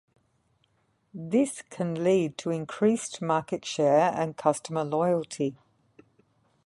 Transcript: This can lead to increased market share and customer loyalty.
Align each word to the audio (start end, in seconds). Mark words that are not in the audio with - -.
This 1.13 1.61
can 1.61 2.03
lead 2.03 2.35
to 2.39 2.49
increased 2.49 3.21
market 3.21 3.63
share 3.63 4.11
and 4.15 4.35
customer 4.35 4.83
loyalty. 4.83 5.55